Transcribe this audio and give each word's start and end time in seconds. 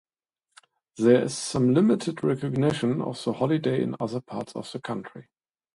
There 0.97 1.25
is 1.25 1.37
some 1.37 1.75
limited 1.75 2.23
recognition 2.23 3.03
of 3.03 3.23
the 3.23 3.33
holiday 3.33 3.83
in 3.83 3.95
other 3.99 4.19
parts 4.19 4.51
of 4.55 4.67
the 4.71 4.81
country. 4.81 5.27